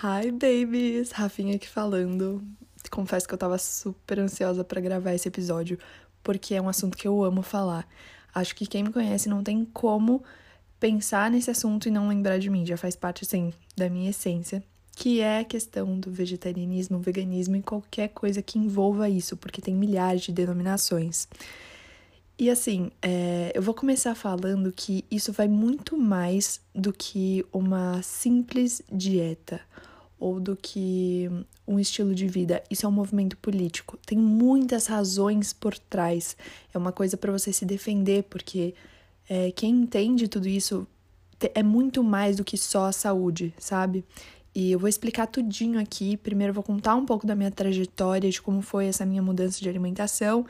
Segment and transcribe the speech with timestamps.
[0.00, 2.40] Hi babies, Rafinha aqui falando.
[2.88, 5.76] Confesso que eu tava super ansiosa para gravar esse episódio,
[6.22, 7.84] porque é um assunto que eu amo falar.
[8.32, 10.22] Acho que quem me conhece não tem como
[10.78, 14.62] pensar nesse assunto e não lembrar de mim, já faz parte assim da minha essência,
[14.94, 19.74] que é a questão do vegetarianismo, veganismo e qualquer coisa que envolva isso, porque tem
[19.74, 21.26] milhares de denominações.
[22.38, 28.00] E assim, é, eu vou começar falando que isso vai muito mais do que uma
[28.00, 29.60] simples dieta
[30.18, 31.30] ou do que
[31.66, 32.62] um estilo de vida.
[32.70, 33.98] Isso é um movimento político.
[34.04, 36.36] Tem muitas razões por trás.
[36.72, 38.74] É uma coisa para você se defender, porque
[39.28, 40.86] é, quem entende tudo isso
[41.54, 44.04] é muito mais do que só a saúde, sabe?
[44.54, 46.16] E eu vou explicar tudinho aqui.
[46.16, 49.60] Primeiro eu vou contar um pouco da minha trajetória, de como foi essa minha mudança
[49.60, 50.44] de alimentação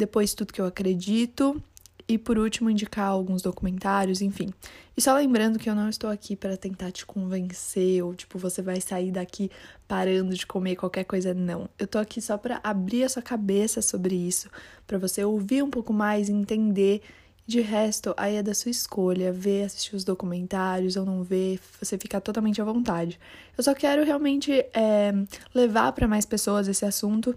[0.00, 1.62] depois tudo que eu acredito
[2.10, 4.52] e por último indicar alguns documentários, enfim.
[4.96, 8.60] E só lembrando que eu não estou aqui para tentar te convencer ou tipo você
[8.60, 9.48] vai sair daqui
[9.86, 11.70] parando de comer qualquer coisa, não.
[11.78, 14.50] Eu tô aqui só para abrir a sua cabeça sobre isso,
[14.88, 17.00] para você ouvir um pouco mais, entender.
[17.46, 21.98] De resto, aí é da sua escolha, ver, assistir os documentários ou não ver, você
[21.98, 23.18] ficar totalmente à vontade.
[23.58, 25.12] Eu só quero realmente é,
[25.52, 27.36] levar para mais pessoas esse assunto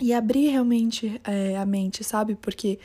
[0.00, 2.34] e abrir realmente é, a mente, sabe?
[2.34, 2.78] Porque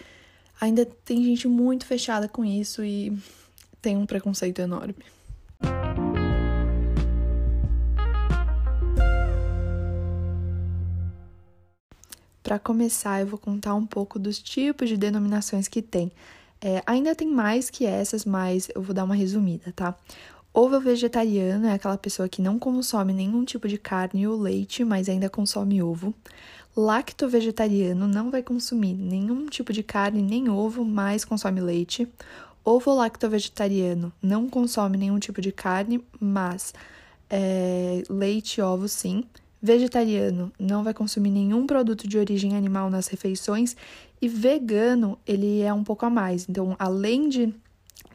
[0.59, 3.17] ainda tem gente muito fechada com isso e
[3.81, 4.95] tem um preconceito enorme.
[12.43, 16.11] Para começar, eu vou contar um pouco dos tipos de denominações que tem.
[16.61, 19.95] É, ainda tem mais que essas, mas eu vou dar uma resumida, tá?
[20.53, 25.07] Ovo vegetariano é aquela pessoa que não consome nenhum tipo de carne ou leite, mas
[25.07, 26.15] ainda consome ovo.
[26.77, 32.07] Lacto-vegetariano não vai consumir nenhum tipo de carne nem ovo, mas consome leite.
[32.63, 36.75] Ovo-lacto-vegetariano não consome nenhum tipo de carne, mas
[37.31, 39.23] é, leite e ovo sim.
[39.59, 43.75] Vegetariano não vai consumir nenhum produto de origem animal nas refeições.
[44.21, 46.47] E vegano, ele é um pouco a mais.
[46.47, 47.51] Então, além de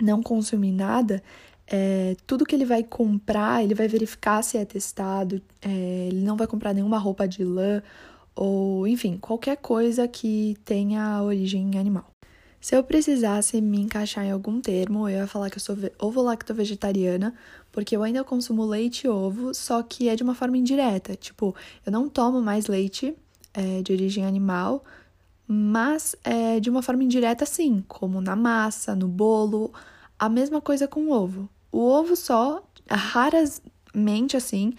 [0.00, 1.20] não consumir nada,
[1.66, 5.42] é, tudo que ele vai comprar, ele vai verificar se é testado.
[5.60, 7.82] É, ele não vai comprar nenhuma roupa de lã
[8.34, 12.06] ou enfim, qualquer coisa que tenha origem animal.
[12.60, 17.34] Se eu precisasse me encaixar em algum termo, eu ia falar que eu sou ovo-lacto-vegetariana,
[17.72, 21.16] porque eu ainda consumo leite e ovo, só que é de uma forma indireta.
[21.16, 23.16] Tipo, eu não tomo mais leite
[23.53, 24.84] é, de origem animal,
[25.47, 29.72] mas é de uma forma indireta sim, como na massa, no bolo,
[30.16, 31.48] a mesma coisa com o ovo.
[31.72, 34.72] O ovo só, raramente assim,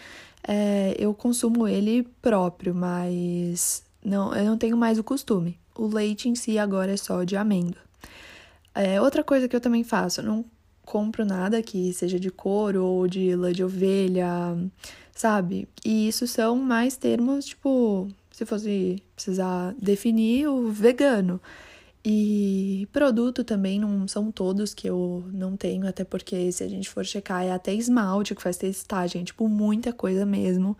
[0.48, 5.58] é, eu consumo ele próprio, mas não, eu não tenho mais o costume.
[5.76, 7.81] O leite em si agora é só de amêndoa.
[8.76, 10.46] É, outra coisa que eu também faço, eu não
[10.86, 14.58] compro nada que seja de couro ou de lã de ovelha,
[15.16, 15.68] sabe?
[15.86, 21.40] E isso são mais termos, tipo, se fosse precisar definir o vegano.
[22.06, 26.90] E produto também não são todos que eu não tenho, até porque se a gente
[26.90, 30.78] for checar, é até esmalte que faz testagem, tipo, muita coisa mesmo.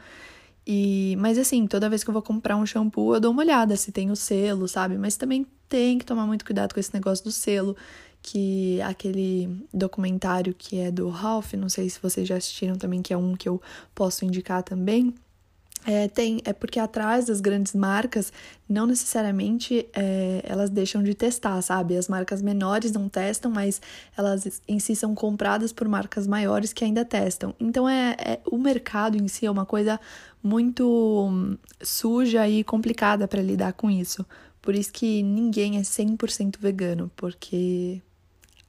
[0.68, 3.76] E, mas assim, toda vez que eu vou comprar um shampoo, eu dou uma olhada
[3.78, 4.98] se tem o selo, sabe?
[4.98, 7.76] Mas também tem que tomar muito cuidado com esse negócio do selo,
[8.22, 13.14] que aquele documentário que é do Ralph, não sei se vocês já assistiram também, que
[13.14, 13.62] é um que eu
[13.94, 15.14] posso indicar também
[15.86, 18.32] é, tem, é porque atrás das grandes marcas,
[18.68, 21.98] não necessariamente é, elas deixam de testar, sabe?
[21.98, 23.82] As marcas menores não testam, mas
[24.18, 27.54] elas em si são compradas por marcas maiores que ainda testam.
[27.60, 30.00] Então, é, é o mercado em si é uma coisa
[30.42, 34.26] muito hum, suja e complicada para lidar com isso.
[34.62, 38.02] Por isso que ninguém é 100% vegano, porque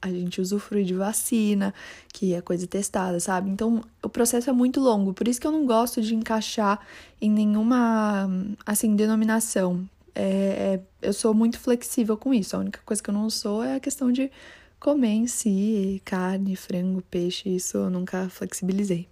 [0.05, 1.73] a gente usufrui de vacina,
[2.13, 3.49] que é coisa testada, sabe?
[3.49, 6.79] Então, o processo é muito longo, por isso que eu não gosto de encaixar
[7.19, 8.29] em nenhuma,
[8.65, 9.87] assim, denominação.
[10.13, 13.63] É, é, eu sou muito flexível com isso, a única coisa que eu não sou
[13.63, 14.31] é a questão de
[14.79, 19.09] comer em si, carne, frango, peixe, isso eu nunca flexibilizei.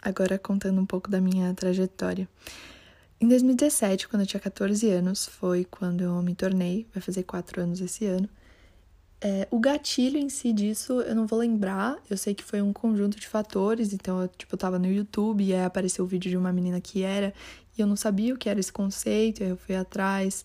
[0.00, 2.28] Agora contando um pouco da minha trajetória.
[3.18, 7.62] Em 2017, quando eu tinha 14 anos, foi quando eu me tornei, vai fazer 4
[7.62, 8.28] anos esse ano.
[9.20, 12.72] É, o gatilho em si disso eu não vou lembrar, eu sei que foi um
[12.72, 16.36] conjunto de fatores, então eu tipo, tava no YouTube e aí apareceu o vídeo de
[16.36, 17.32] uma menina que era,
[17.76, 20.44] e eu não sabia o que era esse conceito, aí eu fui atrás,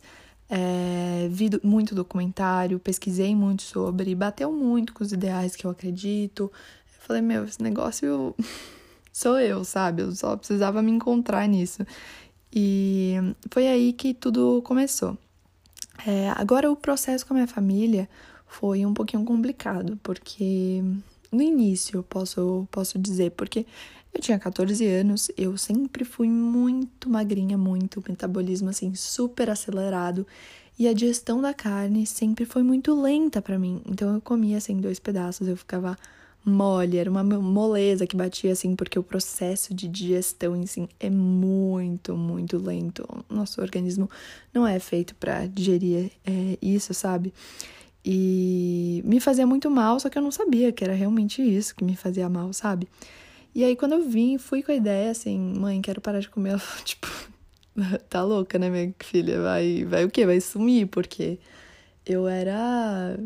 [0.49, 6.43] é, vi muito documentário, pesquisei muito sobre, bateu muito com os ideais que eu acredito.
[6.43, 8.35] Eu falei, meu, esse negócio
[9.11, 10.01] sou eu, sabe?
[10.01, 11.85] Eu só precisava me encontrar nisso.
[12.53, 13.15] E
[13.49, 15.17] foi aí que tudo começou.
[16.05, 18.09] É, agora, o processo com a minha família
[18.47, 20.83] foi um pouquinho complicado, porque
[21.31, 23.65] no início, eu posso, posso dizer, porque
[24.13, 30.27] eu tinha 14 anos, eu sempre fui muito magrinha, muito, metabolismo assim super acelerado,
[30.77, 33.81] e a digestão da carne sempre foi muito lenta para mim.
[33.85, 35.95] Então eu comia assim dois pedaços, eu ficava
[36.43, 41.09] mole, era uma moleza que batia assim, porque o processo de digestão em si é
[41.09, 43.07] muito, muito lento.
[43.29, 44.09] Nosso organismo
[44.53, 47.33] não é feito para digerir é, isso, sabe?
[48.03, 51.83] E me fazia muito mal, só que eu não sabia que era realmente isso que
[51.83, 52.87] me fazia mal, sabe?
[53.53, 56.51] E aí quando eu vim, fui com a ideia assim, mãe, quero parar de comer,
[56.57, 57.07] ela tipo,
[58.09, 59.41] tá louca, né, minha filha?
[59.41, 60.25] Vai, vai o quê?
[60.25, 61.37] Vai sumir, porque
[62.05, 63.17] eu era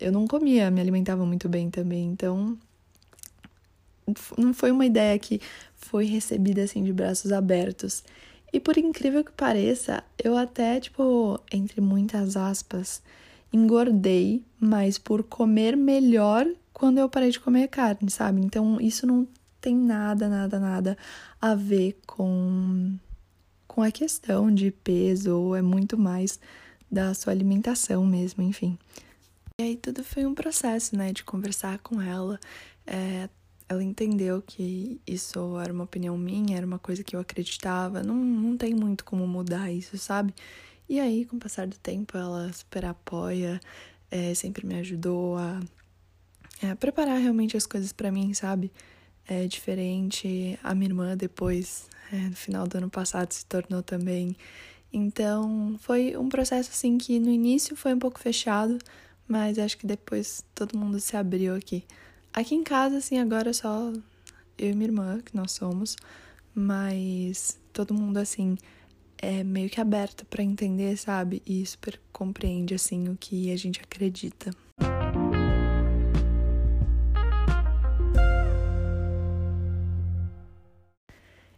[0.00, 2.56] eu não comia, me alimentava muito bem também, então
[4.36, 5.40] não foi uma ideia que
[5.76, 8.02] foi recebida assim de braços abertos.
[8.52, 13.02] E por incrível que pareça, eu até, tipo, entre muitas aspas,
[13.52, 18.40] engordei, mas por comer melhor quando eu parei de comer carne, sabe?
[18.40, 19.26] Então isso não
[19.60, 20.98] tem nada, nada, nada
[21.40, 22.96] a ver com
[23.66, 26.40] com a questão de peso, ou é muito mais
[26.90, 28.76] da sua alimentação mesmo, enfim.
[29.60, 32.38] E aí tudo foi um processo, né, de conversar com ela.
[32.86, 33.28] É,
[33.68, 38.00] ela entendeu que isso era uma opinião minha, era uma coisa que eu acreditava.
[38.04, 40.32] Não, não tem muito como mudar isso, sabe?
[40.88, 43.60] E aí, com o passar do tempo, ela super apoia,
[44.12, 45.60] é, sempre me ajudou a,
[46.62, 48.70] é, preparar realmente as coisas para mim, sabe?
[49.26, 50.56] É diferente.
[50.62, 54.36] A minha irmã, depois, é, no final do ano passado, se tornou também.
[54.92, 58.78] Então, foi um processo assim que no início foi um pouco fechado,
[59.28, 61.84] mas acho que depois todo mundo se abriu aqui.
[62.32, 63.92] Aqui em casa, assim, agora é só
[64.56, 65.96] eu e minha irmã, que nós somos,
[66.54, 68.56] mas todo mundo, assim,
[69.18, 71.42] é meio que aberto para entender, sabe?
[71.46, 74.50] E super compreende assim o que a gente acredita.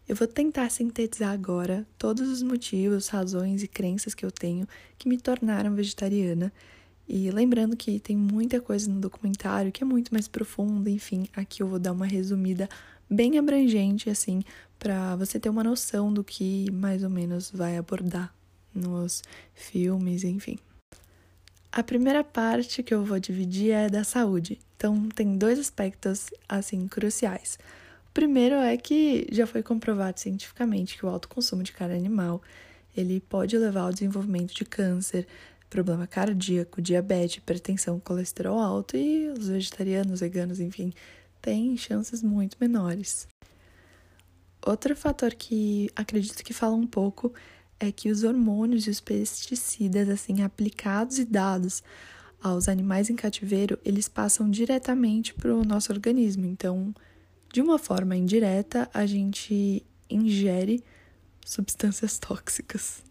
[0.08, 4.66] Eu vou tentar sintetizar agora todos os motivos, razões e crenças que eu tenho
[4.98, 6.52] que me tornaram vegetariana.
[7.12, 11.60] E lembrando que tem muita coisa no documentário que é muito mais profunda, enfim, aqui
[11.60, 12.68] eu vou dar uma resumida
[13.10, 14.44] bem abrangente, assim,
[14.78, 18.32] para você ter uma noção do que mais ou menos vai abordar
[18.72, 20.56] nos filmes, enfim.
[21.72, 24.60] A primeira parte que eu vou dividir é da saúde.
[24.76, 27.58] Então, tem dois aspectos assim cruciais.
[28.08, 32.40] O primeiro é que já foi comprovado cientificamente que o alto consumo de carne animal,
[32.96, 35.26] ele pode levar ao desenvolvimento de câncer,
[35.70, 40.92] problema cardíaco, diabetes, hipertensão, colesterol alto e os vegetarianos, veganos, enfim,
[41.40, 43.28] têm chances muito menores.
[44.66, 47.32] Outro fator que acredito que fala um pouco
[47.78, 51.82] é que os hormônios e os pesticidas assim aplicados e dados
[52.42, 56.46] aos animais em cativeiro, eles passam diretamente para o nosso organismo.
[56.46, 56.94] Então,
[57.52, 60.82] de uma forma indireta, a gente ingere
[61.44, 63.02] substâncias tóxicas.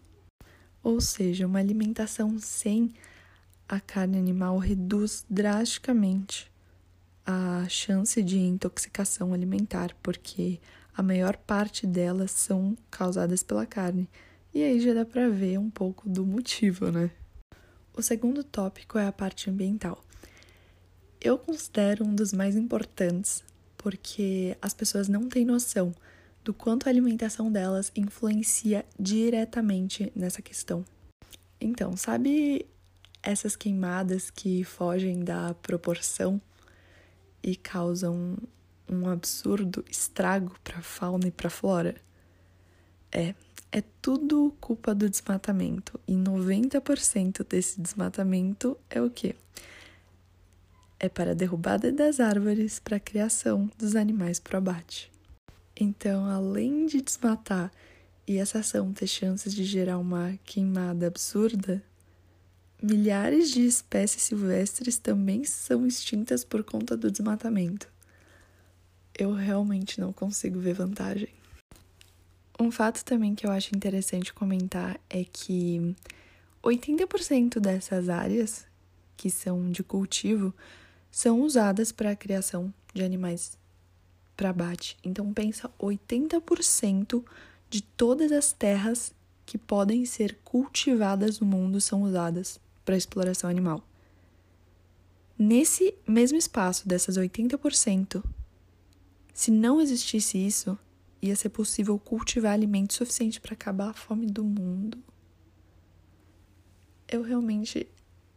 [0.82, 2.92] Ou seja, uma alimentação sem
[3.68, 6.50] a carne animal reduz drasticamente
[7.24, 10.58] a chance de intoxicação alimentar, porque
[10.96, 14.08] a maior parte delas são causadas pela carne.
[14.52, 17.10] E aí já dá para ver um pouco do motivo, né?
[17.96, 20.02] O segundo tópico é a parte ambiental.
[21.20, 23.44] Eu considero um dos mais importantes
[23.76, 25.94] porque as pessoas não têm noção
[26.44, 30.84] do quanto a alimentação delas influencia diretamente nessa questão.
[31.60, 32.66] Então, sabe
[33.22, 36.40] essas queimadas que fogem da proporção
[37.42, 38.38] e causam
[38.88, 41.96] um absurdo estrago para a fauna e para a flora?
[43.12, 43.34] É,
[43.70, 46.00] é tudo culpa do desmatamento.
[46.08, 49.34] E 90% desse desmatamento é o quê?
[50.98, 55.09] É para a derrubada das árvores para a criação dos animais para abate.
[55.82, 57.72] Então, além de desmatar
[58.28, 61.82] e essa ação ter chances de gerar uma queimada absurda,
[62.82, 67.88] milhares de espécies silvestres também são extintas por conta do desmatamento.
[69.18, 71.30] Eu realmente não consigo ver vantagem.
[72.60, 75.96] Um fato também que eu acho interessante comentar é que
[76.62, 78.66] 80% dessas áreas
[79.16, 80.54] que são de cultivo
[81.10, 83.58] são usadas para a criação de animais
[84.40, 84.96] para abate.
[85.04, 87.22] Então pensa 80%
[87.68, 89.12] de todas as terras
[89.44, 93.86] que podem ser cultivadas no mundo são usadas para exploração animal.
[95.38, 98.24] Nesse mesmo espaço dessas 80%,
[99.34, 100.78] se não existisse isso,
[101.20, 104.96] ia ser possível cultivar alimento suficiente para acabar a fome do mundo.
[107.06, 107.86] Eu realmente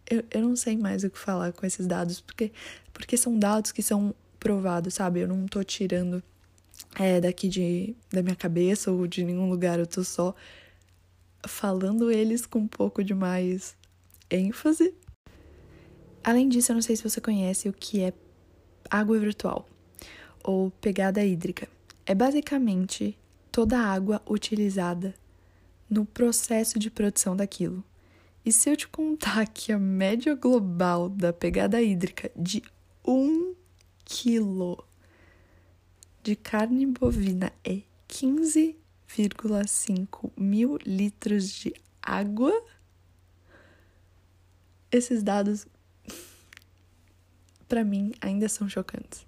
[0.10, 2.52] eu, eu não sei mais o que falar com esses dados, porque,
[2.92, 5.22] porque são dados que são provados, sabe?
[5.22, 6.22] Eu não tô tirando
[7.00, 10.36] é, daqui de, da minha cabeça ou de nenhum lugar, eu tô só
[11.48, 13.78] falando eles com um pouco de mais
[14.30, 14.94] ênfase.
[16.22, 18.14] Além disso, eu não sei se você conhece o que é
[18.90, 19.68] água virtual
[20.44, 21.70] ou pegada hídrica.
[22.06, 23.18] É basicamente
[23.50, 25.16] toda a água utilizada
[25.90, 27.82] no processo de produção daquilo.
[28.46, 32.62] E se eu te contar que a média global da pegada hídrica de
[33.06, 33.53] um
[34.06, 34.86] quilo
[36.22, 42.54] de carne bovina é 15,5 mil litros de água,
[44.92, 45.66] esses dados,
[47.68, 49.26] para mim, ainda são chocantes.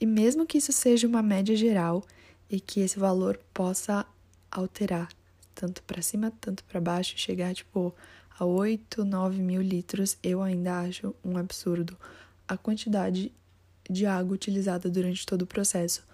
[0.00, 2.04] E mesmo que isso seja uma média geral
[2.50, 4.04] e que esse valor possa
[4.50, 5.08] alterar
[5.54, 7.94] tanto para cima, tanto para baixo, chegar tipo
[8.38, 11.96] a 8, 9 mil litros, eu ainda acho um absurdo
[12.48, 13.32] a quantidade
[13.88, 16.06] de água utilizada durante todo o processo,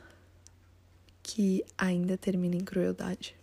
[1.22, 3.37] que ainda termina em crueldade.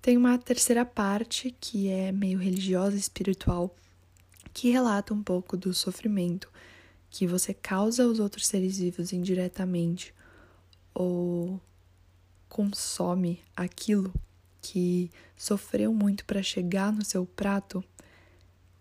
[0.00, 3.74] Tem uma terceira parte que é meio religiosa e espiritual,
[4.52, 6.50] que relata um pouco do sofrimento
[7.10, 10.14] que você causa aos outros seres vivos indiretamente
[10.94, 11.60] ou
[12.48, 14.12] consome aquilo
[14.60, 17.82] que sofreu muito para chegar no seu prato,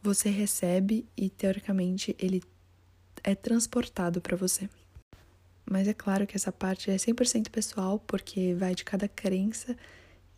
[0.01, 2.41] você recebe e teoricamente ele
[3.23, 4.69] é transportado para você.
[5.69, 9.75] Mas é claro que essa parte é 100% pessoal, porque vai de cada crença,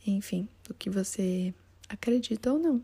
[0.05, 1.53] enfim, do que você
[1.87, 2.81] acredita ou não.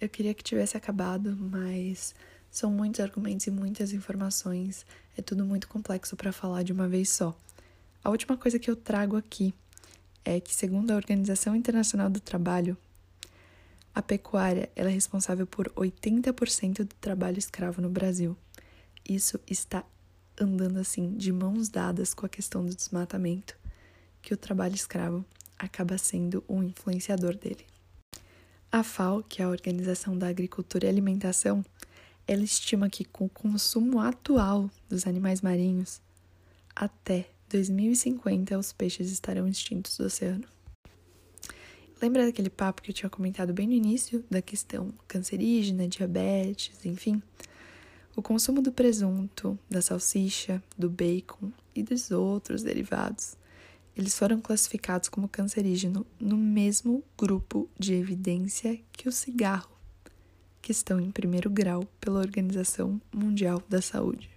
[0.00, 2.14] Eu queria que tivesse acabado, mas
[2.50, 7.10] são muitos argumentos e muitas informações, é tudo muito complexo para falar de uma vez
[7.10, 7.36] só.
[8.02, 9.52] A última coisa que eu trago aqui
[10.24, 12.76] é que, segundo a Organização Internacional do Trabalho,
[13.94, 18.36] a pecuária é responsável por 80% do trabalho escravo no Brasil.
[19.08, 19.84] Isso está
[20.38, 23.56] andando assim de mãos dadas com a questão do desmatamento,
[24.20, 25.24] que o trabalho escravo
[25.58, 27.64] acaba sendo um influenciador dele.
[28.70, 31.64] A FAO, que é a Organização da Agricultura e Alimentação,
[32.26, 36.02] ela estima que com o consumo atual dos animais marinhos,
[36.76, 40.44] até 2050 os peixes estarão extintos do oceano.
[42.00, 47.22] Lembra daquele papo que eu tinha comentado bem no início, da questão cancerígena, diabetes, enfim?
[48.18, 53.36] O consumo do presunto, da salsicha, do bacon e dos outros derivados,
[53.96, 59.70] eles foram classificados como cancerígeno no mesmo grupo de evidência que o cigarro,
[60.60, 64.28] que estão em primeiro grau pela Organização Mundial da Saúde.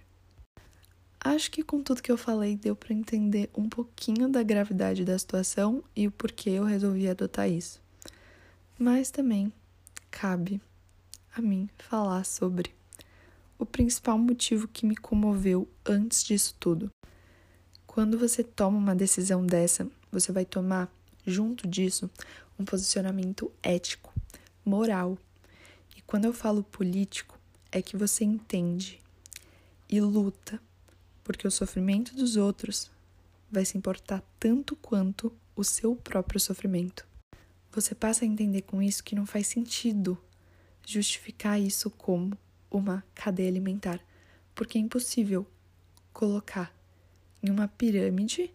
[1.18, 5.18] Acho que com tudo que eu falei deu para entender um pouquinho da gravidade da
[5.18, 7.82] situação e o porquê eu resolvi adotar isso.
[8.78, 9.52] Mas também
[10.08, 10.62] cabe
[11.34, 12.80] a mim falar sobre
[13.58, 16.90] o principal motivo que me comoveu antes disso tudo.
[17.86, 20.90] Quando você toma uma decisão dessa, você vai tomar,
[21.26, 22.10] junto disso,
[22.58, 24.12] um posicionamento ético,
[24.64, 25.18] moral.
[25.96, 27.38] E quando eu falo político,
[27.70, 29.00] é que você entende
[29.88, 30.60] e luta
[31.24, 32.90] porque o sofrimento dos outros
[33.50, 37.06] vai se importar tanto quanto o seu próprio sofrimento.
[37.70, 40.18] Você passa a entender com isso que não faz sentido
[40.84, 42.36] justificar isso como
[42.72, 44.00] uma cadeia alimentar,
[44.54, 45.46] porque é impossível
[46.12, 46.74] colocar
[47.42, 48.52] em uma pirâmide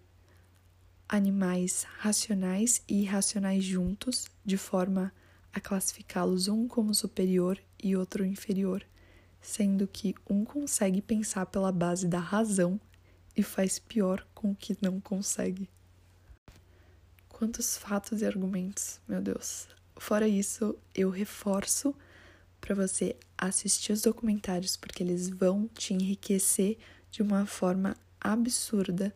[1.07, 5.13] animais racionais e irracionais juntos, de forma
[5.53, 8.85] a classificá-los um como superior e outro inferior
[9.47, 12.79] sendo que um consegue pensar pela base da razão
[13.35, 15.69] e faz pior com o que não consegue.
[17.29, 19.67] Quantos fatos e argumentos, meu Deus.
[19.95, 21.95] Fora isso, eu reforço
[22.59, 26.77] para você assistir os documentários porque eles vão te enriquecer
[27.11, 29.13] de uma forma absurda,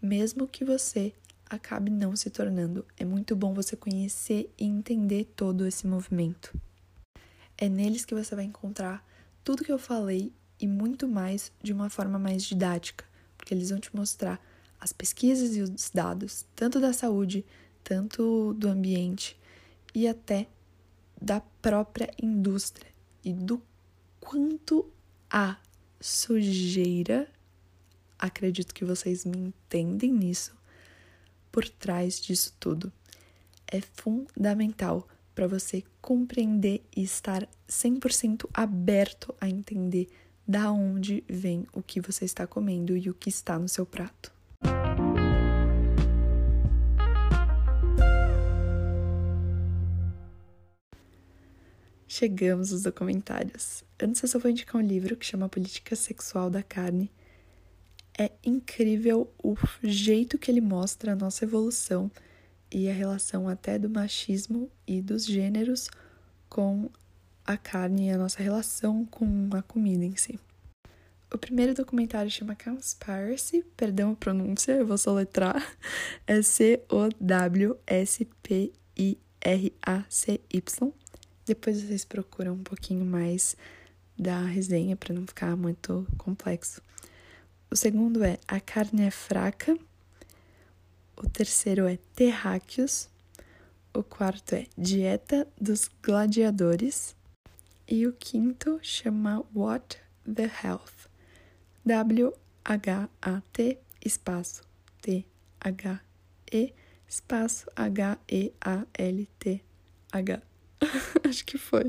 [0.00, 1.12] mesmo que você
[1.48, 2.84] acabe não se tornando.
[2.96, 6.58] É muito bom você conhecer e entender todo esse movimento.
[7.56, 9.06] É neles que você vai encontrar
[9.42, 13.04] tudo que eu falei e muito mais de uma forma mais didática,
[13.36, 14.40] porque eles vão te mostrar
[14.80, 17.44] as pesquisas e os dados, tanto da saúde,
[17.82, 19.38] tanto do ambiente
[19.94, 20.48] e até
[21.20, 22.90] da própria indústria
[23.24, 23.62] e do
[24.20, 24.90] quanto
[25.30, 25.56] a
[26.00, 27.28] sujeira,
[28.18, 30.54] acredito que vocês me entendem nisso,
[31.50, 32.92] por trás disso tudo.
[33.66, 40.08] É fundamental para você compreender e estar 100% aberto a entender
[40.46, 44.35] da onde vem o que você está comendo e o que está no seu prato.
[52.16, 53.84] Chegamos aos documentários.
[54.00, 57.12] Antes eu só vou indicar um livro que chama Política Sexual da Carne.
[58.18, 62.10] É incrível o jeito que ele mostra a nossa evolução
[62.72, 65.90] e a relação até do machismo e dos gêneros
[66.48, 66.88] com
[67.44, 70.40] a carne e a nossa relação com a comida em si.
[71.30, 75.62] O primeiro documentário chama Conspiracy, perdão a pronúncia, eu vou soletrar.
[76.26, 77.06] É C-O-W-S-P-I-R-A-C-Y.
[81.46, 83.56] Depois vocês procuram um pouquinho mais
[84.18, 86.82] da resenha para não ficar muito complexo.
[87.70, 89.78] O segundo é A Carne é Fraca.
[91.16, 93.08] O terceiro é Terráqueos.
[93.94, 97.14] O quarto é Dieta dos Gladiadores.
[97.88, 101.08] E o quinto chama What the Health.
[101.84, 104.62] W-H-A-T espaço
[105.00, 106.74] T-H-E
[107.08, 108.46] espaço H-E-A-L-T-H.
[111.28, 111.86] acho que foi.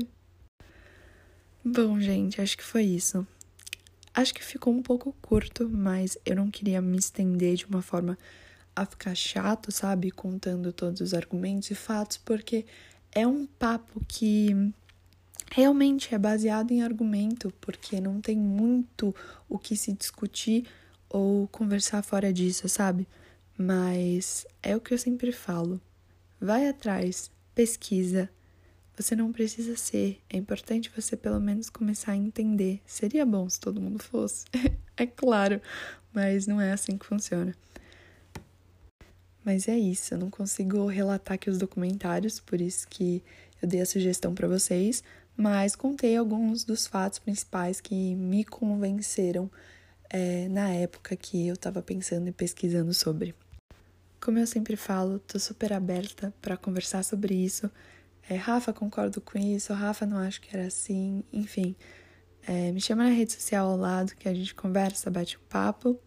[1.64, 3.26] Bom, gente, acho que foi isso.
[4.14, 8.18] Acho que ficou um pouco curto, mas eu não queria me estender de uma forma
[8.74, 10.10] a ficar chato, sabe?
[10.10, 12.64] Contando todos os argumentos e fatos, porque
[13.12, 14.72] é um papo que
[15.50, 19.14] realmente é baseado em argumento, porque não tem muito
[19.48, 20.66] o que se discutir
[21.08, 23.06] ou conversar fora disso, sabe?
[23.56, 25.80] Mas é o que eu sempre falo.
[26.40, 28.30] Vai atrás, pesquisa.
[28.98, 32.82] Você não precisa ser, é importante você pelo menos começar a entender.
[32.84, 34.44] Seria bom se todo mundo fosse,
[34.96, 35.62] é claro,
[36.12, 37.54] mas não é assim que funciona.
[39.44, 43.22] Mas é isso, eu não consigo relatar aqui os documentários, por isso que
[43.62, 45.04] eu dei a sugestão para vocês,
[45.36, 49.48] mas contei alguns dos fatos principais que me convenceram
[50.10, 53.32] é, na época que eu estava pensando e pesquisando sobre.
[54.20, 57.70] Como eu sempre falo, tô super aberta para conversar sobre isso.
[58.28, 61.74] É, Rafa, concordo com isso, Rafa, não acho que era assim, enfim.
[62.46, 65.98] É, me chama na rede social ao lado que a gente conversa, bate um papo.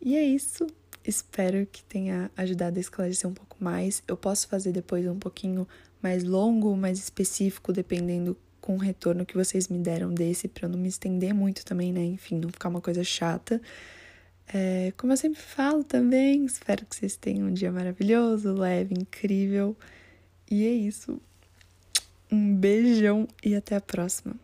[0.00, 0.66] E é isso.
[1.04, 4.02] Espero que tenha ajudado a esclarecer um pouco mais.
[4.06, 5.66] Eu posso fazer depois um pouquinho
[6.02, 10.70] mais longo, mais específico, dependendo com o retorno que vocês me deram desse, para eu
[10.70, 12.02] não me estender muito também, né?
[12.04, 13.60] Enfim, não ficar uma coisa chata.
[14.52, 19.76] É, como eu sempre falo também, espero que vocês tenham um dia maravilhoso, leve, incrível.
[20.50, 21.20] E é isso.
[22.30, 24.34] Um beijão e até a próxima.